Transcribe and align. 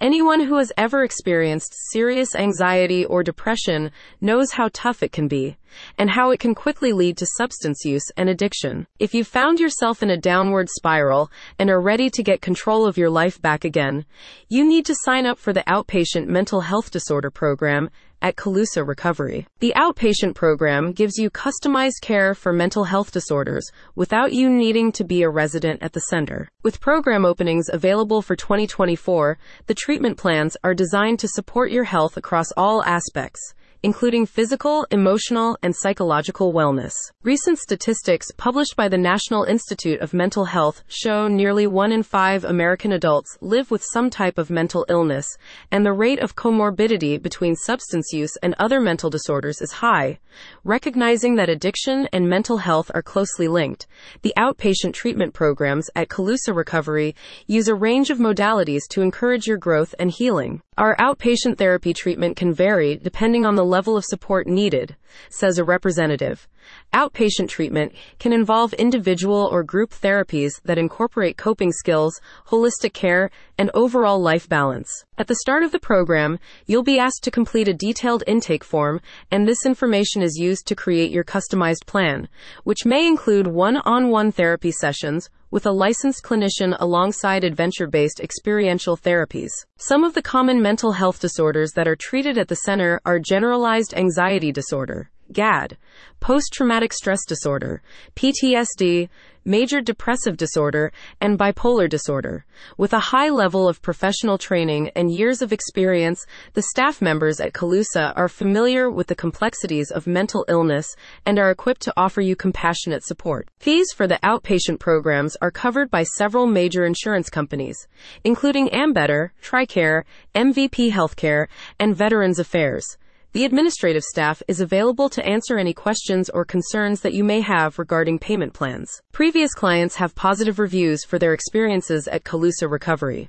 Anyone 0.00 0.40
who 0.40 0.58
has 0.58 0.72
ever 0.76 1.02
experienced 1.02 1.74
serious 1.90 2.36
anxiety 2.36 3.04
or 3.04 3.24
depression 3.24 3.90
knows 4.20 4.52
how 4.52 4.70
tough 4.72 5.02
it 5.02 5.10
can 5.10 5.26
be 5.26 5.56
and 5.96 6.10
how 6.10 6.30
it 6.30 6.40
can 6.40 6.54
quickly 6.54 6.92
lead 6.92 7.16
to 7.16 7.26
substance 7.26 7.84
use 7.84 8.04
and 8.16 8.28
addiction. 8.28 8.86
If 8.98 9.14
you've 9.14 9.26
found 9.26 9.60
yourself 9.60 10.02
in 10.02 10.10
a 10.10 10.16
downward 10.16 10.68
spiral 10.68 11.30
and 11.58 11.70
are 11.70 11.80
ready 11.80 12.10
to 12.10 12.22
get 12.22 12.42
control 12.42 12.86
of 12.86 12.98
your 12.98 13.10
life 13.10 13.40
back 13.40 13.64
again, 13.64 14.04
you 14.48 14.66
need 14.66 14.86
to 14.86 14.94
sign 15.04 15.26
up 15.26 15.38
for 15.38 15.52
the 15.52 15.64
Outpatient 15.68 16.26
Mental 16.26 16.62
Health 16.62 16.90
Disorder 16.90 17.30
Program 17.30 17.90
at 18.20 18.36
Calusa 18.36 18.86
Recovery. 18.86 19.46
The 19.60 19.72
outpatient 19.76 20.34
program 20.34 20.92
gives 20.92 21.18
you 21.18 21.30
customized 21.30 22.00
care 22.02 22.34
for 22.34 22.52
mental 22.52 22.84
health 22.84 23.12
disorders 23.12 23.70
without 23.94 24.32
you 24.32 24.50
needing 24.50 24.92
to 24.92 25.04
be 25.04 25.22
a 25.22 25.30
resident 25.30 25.82
at 25.82 25.92
the 25.92 26.00
center. 26.00 26.48
With 26.62 26.80
program 26.80 27.24
openings 27.24 27.70
available 27.72 28.22
for 28.22 28.34
2024, 28.34 29.38
the 29.66 29.74
treatment 29.74 30.18
plans 30.18 30.56
are 30.64 30.74
designed 30.74 31.20
to 31.20 31.28
support 31.28 31.70
your 31.70 31.84
health 31.84 32.16
across 32.16 32.50
all 32.56 32.82
aspects 32.84 33.54
including 33.82 34.26
physical, 34.26 34.86
emotional, 34.90 35.56
and 35.62 35.74
psychological 35.74 36.52
wellness. 36.52 36.92
Recent 37.22 37.58
statistics 37.58 38.30
published 38.36 38.74
by 38.76 38.88
the 38.88 38.98
National 38.98 39.44
Institute 39.44 40.00
of 40.00 40.12
Mental 40.12 40.46
Health 40.46 40.82
show 40.88 41.28
nearly 41.28 41.66
one 41.66 41.92
in 41.92 42.02
five 42.02 42.44
American 42.44 42.92
adults 42.92 43.36
live 43.40 43.70
with 43.70 43.84
some 43.84 44.10
type 44.10 44.38
of 44.38 44.50
mental 44.50 44.84
illness, 44.88 45.26
and 45.70 45.84
the 45.84 45.92
rate 45.92 46.18
of 46.18 46.36
comorbidity 46.36 47.20
between 47.20 47.54
substance 47.54 48.12
use 48.12 48.36
and 48.42 48.54
other 48.58 48.80
mental 48.80 49.10
disorders 49.10 49.60
is 49.60 49.72
high. 49.72 50.18
Recognizing 50.64 51.36
that 51.36 51.48
addiction 51.48 52.08
and 52.12 52.28
mental 52.28 52.58
health 52.58 52.90
are 52.94 53.02
closely 53.02 53.48
linked, 53.48 53.86
the 54.22 54.34
outpatient 54.36 54.92
treatment 54.94 55.34
programs 55.34 55.90
at 55.94 56.08
Calusa 56.08 56.54
Recovery 56.54 57.14
use 57.46 57.68
a 57.68 57.74
range 57.74 58.10
of 58.10 58.18
modalities 58.18 58.82
to 58.90 59.02
encourage 59.02 59.46
your 59.46 59.58
growth 59.58 59.94
and 59.98 60.10
healing. 60.10 60.62
Our 60.78 60.94
outpatient 60.98 61.58
therapy 61.58 61.92
treatment 61.92 62.36
can 62.36 62.54
vary 62.54 62.94
depending 62.94 63.44
on 63.44 63.56
the 63.56 63.64
level 63.64 63.96
of 63.96 64.04
support 64.04 64.46
needed, 64.46 64.94
says 65.30 65.58
a 65.58 65.64
representative. 65.64 66.48
Outpatient 66.92 67.48
treatment 67.48 67.92
can 68.18 68.32
involve 68.32 68.72
individual 68.74 69.48
or 69.50 69.62
group 69.62 69.90
therapies 69.90 70.60
that 70.64 70.78
incorporate 70.78 71.36
coping 71.36 71.72
skills, 71.72 72.20
holistic 72.48 72.92
care, 72.92 73.30
and 73.56 73.70
overall 73.74 74.20
life 74.20 74.48
balance. 74.48 74.90
At 75.16 75.28
the 75.28 75.36
start 75.36 75.62
of 75.62 75.72
the 75.72 75.78
program, 75.78 76.38
you'll 76.66 76.82
be 76.82 76.98
asked 76.98 77.24
to 77.24 77.30
complete 77.30 77.68
a 77.68 77.74
detailed 77.74 78.22
intake 78.26 78.64
form, 78.64 79.00
and 79.30 79.46
this 79.46 79.64
information 79.64 80.22
is 80.22 80.36
used 80.36 80.66
to 80.66 80.74
create 80.74 81.10
your 81.10 81.24
customized 81.24 81.86
plan, 81.86 82.28
which 82.64 82.84
may 82.84 83.06
include 83.06 83.46
one 83.46 83.78
on 83.78 84.10
one 84.10 84.30
therapy 84.30 84.70
sessions 84.70 85.30
with 85.50 85.64
a 85.64 85.72
licensed 85.72 86.22
clinician 86.22 86.76
alongside 86.78 87.42
adventure 87.42 87.86
based 87.86 88.20
experiential 88.20 88.96
therapies. 88.96 89.48
Some 89.78 90.04
of 90.04 90.12
the 90.12 90.22
common 90.22 90.60
mental 90.60 90.92
health 90.92 91.20
disorders 91.20 91.72
that 91.72 91.88
are 91.88 91.96
treated 91.96 92.36
at 92.36 92.48
the 92.48 92.56
center 92.56 93.00
are 93.06 93.18
generalized 93.18 93.94
anxiety 93.94 94.52
disorder, 94.52 94.97
GAD, 95.32 95.76
post 96.20 96.52
traumatic 96.52 96.92
stress 96.92 97.24
disorder, 97.26 97.82
PTSD, 98.16 99.08
major 99.48 99.80
depressive 99.80 100.36
disorder, 100.36 100.92
and 101.20 101.38
bipolar 101.38 101.88
disorder. 101.88 102.44
With 102.76 102.92
a 102.92 102.98
high 102.98 103.30
level 103.30 103.66
of 103.66 103.80
professional 103.80 104.36
training 104.36 104.90
and 104.94 105.10
years 105.10 105.40
of 105.40 105.52
experience, 105.52 106.24
the 106.52 106.62
staff 106.62 107.00
members 107.00 107.40
at 107.40 107.54
Calusa 107.54 108.12
are 108.14 108.28
familiar 108.28 108.90
with 108.90 109.06
the 109.06 109.14
complexities 109.14 109.90
of 109.90 110.06
mental 110.06 110.44
illness 110.48 110.94
and 111.24 111.38
are 111.38 111.50
equipped 111.50 111.80
to 111.82 111.94
offer 111.96 112.20
you 112.20 112.36
compassionate 112.36 113.04
support. 113.04 113.48
Fees 113.58 113.86
for 113.96 114.06
the 114.06 114.18
outpatient 114.22 114.78
programs 114.80 115.36
are 115.40 115.50
covered 115.50 115.90
by 115.90 116.02
several 116.02 116.46
major 116.46 116.84
insurance 116.84 117.30
companies, 117.30 117.88
including 118.24 118.68
Ambetter, 118.68 119.30
TRICARE, 119.42 120.04
MVP 120.34 120.92
Healthcare, 120.92 121.46
and 121.80 121.96
Veterans 121.96 122.38
Affairs. 122.38 122.98
The 123.34 123.44
administrative 123.44 124.04
staff 124.04 124.42
is 124.48 124.62
available 124.62 125.10
to 125.10 125.24
answer 125.24 125.58
any 125.58 125.74
questions 125.74 126.30
or 126.30 126.46
concerns 126.46 127.02
that 127.02 127.12
you 127.12 127.22
may 127.22 127.42
have 127.42 127.78
regarding 127.78 128.18
payment 128.18 128.54
plans. 128.54 129.02
Previous 129.12 129.52
clients 129.52 129.96
have 129.96 130.14
positive 130.14 130.58
reviews 130.58 131.04
for 131.04 131.18
their 131.18 131.34
experiences 131.34 132.08
at 132.08 132.24
Calusa 132.24 132.70
Recovery. 132.70 133.28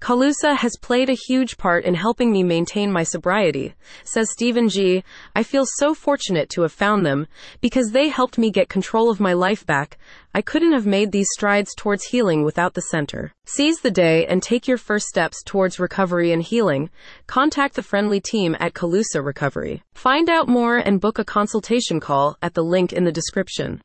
Calusa 0.00 0.56
has 0.56 0.76
played 0.80 1.08
a 1.08 1.14
huge 1.28 1.56
part 1.56 1.84
in 1.84 1.94
helping 1.94 2.32
me 2.32 2.42
maintain 2.42 2.90
my 2.90 3.02
sobriety, 3.02 3.74
says 4.04 4.30
Stephen 4.30 4.68
G. 4.68 5.04
I 5.36 5.42
feel 5.42 5.64
so 5.66 5.94
fortunate 5.94 6.50
to 6.50 6.62
have 6.62 6.72
found 6.72 7.06
them 7.06 7.26
because 7.60 7.92
they 7.92 8.08
helped 8.08 8.38
me 8.38 8.50
get 8.50 8.68
control 8.68 9.10
of 9.10 9.20
my 9.20 9.32
life 9.32 9.64
back. 9.64 9.98
I 10.34 10.42
couldn't 10.42 10.72
have 10.72 10.86
made 10.86 11.12
these 11.12 11.28
strides 11.32 11.74
towards 11.76 12.04
healing 12.04 12.44
without 12.44 12.74
the 12.74 12.82
center. 12.82 13.32
Seize 13.46 13.80
the 13.80 13.90
day 13.90 14.26
and 14.26 14.42
take 14.42 14.66
your 14.66 14.78
first 14.78 15.06
steps 15.06 15.42
towards 15.44 15.78
recovery 15.78 16.32
and 16.32 16.42
healing. 16.42 16.90
Contact 17.26 17.76
the 17.76 17.82
friendly 17.82 18.20
team 18.20 18.56
at 18.58 18.74
Calusa 18.74 19.24
Recovery. 19.24 19.82
Find 19.94 20.28
out 20.28 20.48
more 20.48 20.78
and 20.78 21.00
book 21.00 21.18
a 21.20 21.24
consultation 21.24 22.00
call 22.00 22.36
at 22.42 22.54
the 22.54 22.64
link 22.64 22.92
in 22.92 23.04
the 23.04 23.12
description. 23.12 23.78